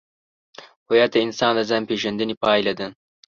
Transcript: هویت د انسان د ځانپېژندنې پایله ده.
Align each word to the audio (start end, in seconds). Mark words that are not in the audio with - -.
هویت 0.87 1.09
د 1.13 1.17
انسان 1.25 1.53
د 1.57 1.59
ځانپېژندنې 1.69 2.35
پایله 2.43 2.73
ده. 2.79 2.87